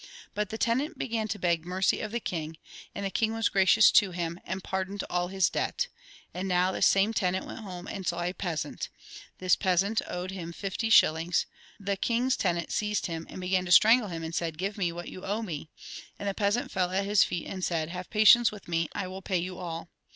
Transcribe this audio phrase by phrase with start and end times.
[0.33, 2.57] But the tenant began to beg mercy of the king.
[2.95, 5.89] And the king was gracious to him, and pardoned all his debt.
[6.33, 8.89] And now, this same tenant went home, and saw a peasant.
[9.37, 11.45] This peasant owed him fifty shillings.
[11.79, 15.23] The king's tenant seized him, began to strangle him, and said:' Give me what you
[15.23, 15.69] owe me.'
[16.17, 19.21] And the peasant fell at his feet, and said: 'Have patience with me, I will
[19.21, 19.91] pay you all.'